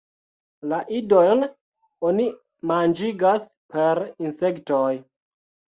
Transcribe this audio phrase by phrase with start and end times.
[0.71, 1.45] La idojn
[2.11, 2.27] oni
[2.73, 4.87] manĝigas per insektoj.